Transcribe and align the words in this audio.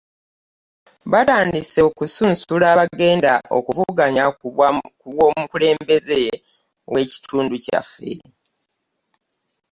Batandise 1.11 1.79
okusunsula 1.89 2.65
abagenda 2.73 3.31
okuvuganya 3.57 4.23
ku 4.39 4.45
bw'omukulembeze 5.13 6.21
we 6.91 7.01
kituntu 7.11 7.55
kyaffe. 7.63 8.11